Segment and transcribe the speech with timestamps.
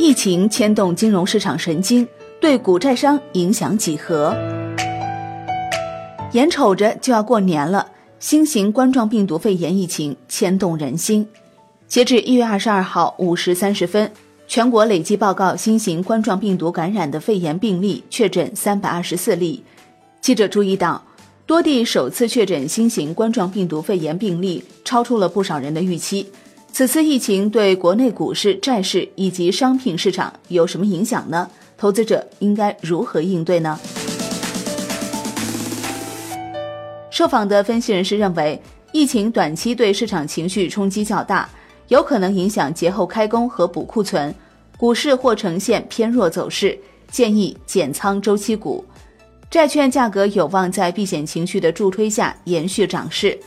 [0.00, 2.08] 疫情牵动金融市场神经，
[2.40, 4.34] 对股债商影响几何？
[6.32, 7.86] 眼瞅着就要过年了，
[8.18, 11.28] 新型冠状病毒肺炎疫情牵动人心。
[11.86, 14.10] 截至一月二十二号五时三十分，
[14.48, 19.62] 全国累计报告新型冠状病毒感染的肺炎病例确诊三百二十四例。
[20.22, 21.04] 记者注意到，
[21.44, 26.26] 多地首次确诊新型冠状病毒肺炎病例超出了不少人的预期。
[26.72, 31.50] 此次疫情对国内股市、债市以及商品市场有什么影响呢？
[31.76, 33.78] 投资者应该如何应对呢？
[37.10, 38.60] 受访的分析人士认为，
[38.92, 41.46] 疫情短期对市场情绪冲击较大，
[41.88, 44.34] 有可能影响节后开工和补库存，
[44.78, 46.78] 股市或呈现偏弱走势，
[47.10, 48.82] 建议减仓周期股。
[49.50, 53.38] 债券价格有望在避险情绪的助推下延续涨势。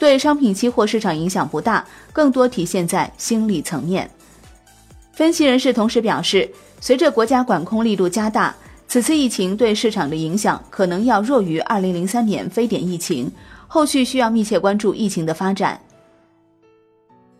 [0.00, 4.10] 对商品期货市场影响不大，更多体现在心理层面。
[5.12, 6.50] 分析人士同时表示，
[6.80, 8.56] 随着国家管控力度加大，
[8.88, 13.30] 此次疫情对市场的影响可能要弱于2003年非典疫情，
[13.68, 15.78] 后续需要密切关注疫情的发展。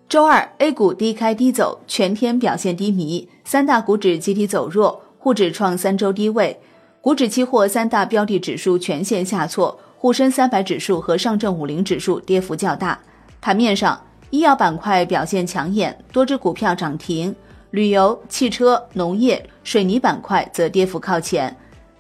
[0.07, 6.61] 周二，A 股低开低走，全天表现低迷，三大股指集体走弱，沪指创三周低位，
[7.01, 9.81] 股指期货三大标的指数全线下挫。
[10.03, 12.99] 沪深三百指数和上证五零指数跌幅较大。
[13.39, 17.31] 盘面上，医药板块表现抢眼，多只股票涨停；
[17.71, 21.55] 旅游、汽车、农业、水泥板块则跌幅靠前。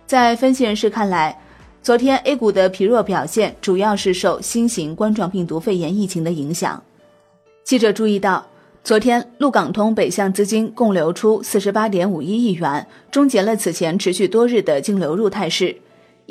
[0.06, 1.38] 在分析人士看来，
[1.82, 6.82] 昨天 A 股的疲弱表现主要是受新型冠状病毒肺炎疫情的影响。
[7.64, 8.46] 记者注意到，
[8.82, 15.76] 昨天陆港通北向资金共流出四十八点五一亿元，终结了此前持续多日的净流入态势。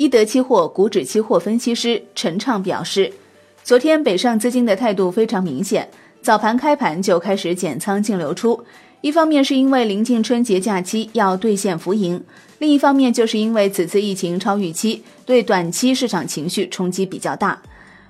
[0.00, 3.12] 一德期货股指期货分析师陈畅表示，
[3.62, 5.86] 昨天北上资金的态度非常明显，
[6.22, 8.64] 早盘开盘就开始减仓净流出。
[9.02, 12.24] 一方面是因为临近春节假期要兑现浮盈，
[12.60, 17.60] 另一方面就是因为此次疫情超预期，对短期市场情绪冲击比较大。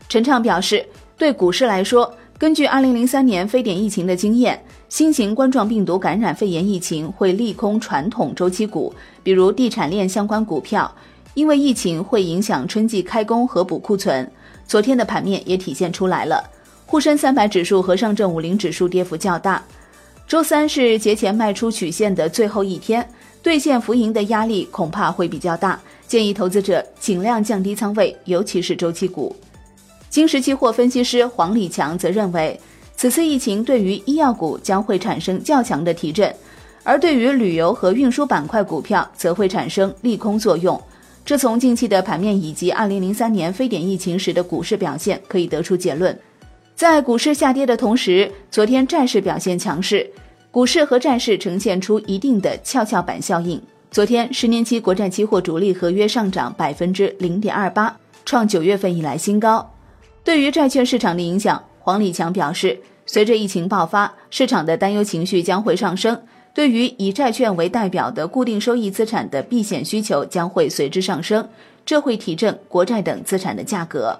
[0.08, 0.86] 陈畅表示，
[1.18, 10.88] 对股市来说，根据2003年非典疫情的经验，新型冠状病毒感染肺炎疫情会利空传统周期股，比如地产链相关股票。
[11.34, 14.30] 因为疫情会影响春季开工和补库存，
[14.66, 16.42] 昨天的盘面也体现出来了。
[16.86, 19.62] 沪深三百指数和上证五零指数跌幅较大。
[20.26, 23.08] 周三是节前卖出曲线的最后一天，
[23.42, 29.34] 兑现浮盈的压力恐怕会比较大，建议投资者尽量降低仓位，尤其是周期股。
[30.08, 32.58] 金石期货分析师黄礼强则认为，
[32.96, 36.34] 此次疫情对于医药股将会产生较强的提振，
[36.82, 40.80] 而对于旅游和运输板块股票则会产生利空作用。
[41.30, 46.18] 这从近期的盘面以及2003年非典疫情时的股市表现可以得出结论。
[46.74, 50.10] 在股市下跌的同时，昨天债市表现强势，
[50.50, 53.62] 股市和债市呈现出一定的跷跷板效应。
[53.92, 59.72] 昨天，十年期国债期货主力合约上涨百分之零点二八，创九月份以来新高。
[60.24, 62.76] 对于债券市场的影响，黄礼强表示，
[63.06, 66.20] 随着疫情爆发，市场的担忧情绪将会上升。
[66.52, 71.48] 对于以债券为代表的固定收益资产的避险需求将会随之上升，
[71.86, 74.18] 这会提振国债等资产的价格。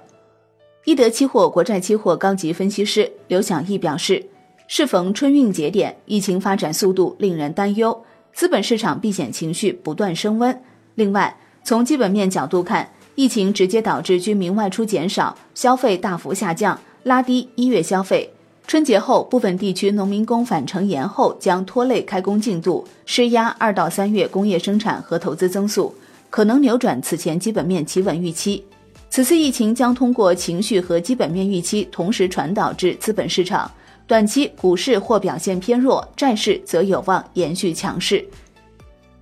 [0.85, 4.25] 一德期货国债期货高级分析师刘晓毅表示，
[4.67, 10.63] 适逢春运节点，疫情发展速度令人担忧，资本市场避险情绪不断升温。
[10.95, 18.33] 另外，从基本面角度看，疫情直接导致居民外出减少，消费大幅下降，拉低一月消费。
[18.71, 25.93] 春节后，部分地区农民工返程延后，将拖累开工进度，施压二到三月工业生产和投资增速，
[26.31, 28.65] 可能扭转此前基本面企稳预期。
[29.09, 33.69] 此次疫情将通过情绪和基本面预期同时传导至资本市场，
[34.07, 38.25] 短期股市或表现偏弱，债市则有望延续强势。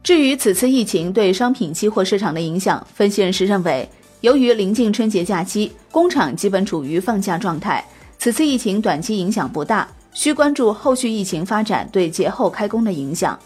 [0.03, 3.88] 至于此次疫情对商品期货市场的影响，分析人士认为，
[4.20, 7.82] 由于临近春节假期，工厂基本处于放假状态。
[8.18, 13.38] 此次疫情短期影响不大，需关注后续疫情发展对节后开工的影响。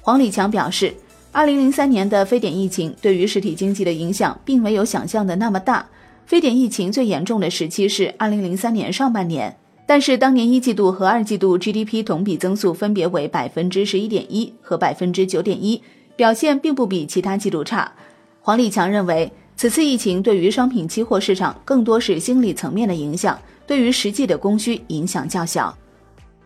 [0.00, 0.94] 黄礼强表示，
[1.30, 5.86] 二零零三年的非典疫情对于实体经济的影响并没有想象的那么大。
[6.24, 9.54] 非典疫情最严重的时期是二零零三年上半年，
[9.84, 15.82] 但是当年一季度和二季度 GDP 同比增速分别为百分之十一点一和百分之九点一，
[16.16, 17.92] 表现并不比其他季度差。
[18.40, 23.38] 黄礼强认为，此次疫情对于商品期货市场更多是心理层面的影响。
[23.70, 25.72] 对于实际的供需影响较小。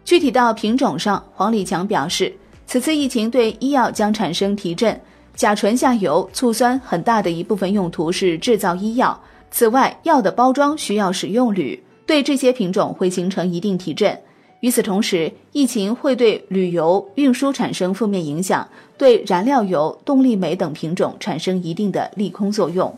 [0.05, 2.31] 具体到品种上，黄礼强表示，
[2.67, 5.00] 此次疫情对医药将产生提振，
[5.35, 9.19] 甲醇下游、醋酸很大的一部分用途是制造医药。
[9.50, 14.20] 此外，药的包装需要使用铝，对这些品种会形成一定提振。
[14.61, 18.69] 与此同时，疫情会对旅游运输产生负面影响，
[18.99, 22.94] 对燃料油、动力煤等品种产生一定的利空作用。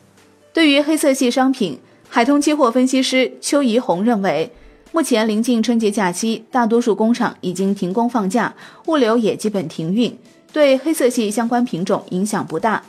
[0.52, 4.50] 对于黑色系商品，海通期货分析师邱怡红认为，
[4.90, 8.54] 目前临近春节假期，大多数工厂已经停工放假，
[8.86, 10.16] 物流也基本停运，
[10.52, 12.82] 对黑色系相关品种影响不大。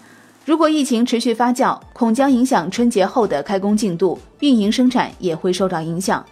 [0.46, 6.25] 如果疫情持续发酵，恐将影响春节后的开工进度，运营生产也会受到影响。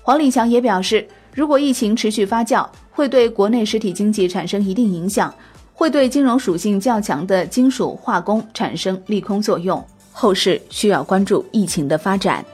[0.00, 1.04] 黄立强也表示，
[1.34, 5.34] 如果疫情持续发酵，会对国内实体经济产生一定影响，
[5.74, 9.84] 会对金融属性较强的金属化工产生利空作用。
[10.12, 12.44] 后市需要关注疫情的发展。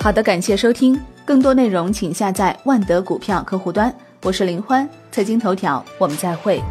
[0.00, 3.94] 好的，感谢收听，更多内容请下载万德股票客户端。
[4.22, 6.62] 我是林欢，财经头条，我们再会。